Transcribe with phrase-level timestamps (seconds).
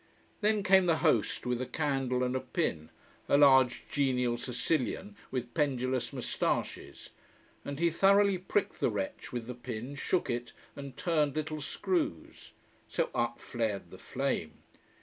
[0.39, 2.89] Then came the host with a candle and a pin,
[3.29, 7.11] a large, genial Sicilian with pendulous mustaches.
[7.63, 12.49] And he thoroughly pricked the wretch with the pin, shook it, and turned little screws.
[12.89, 14.63] So up flared the flame.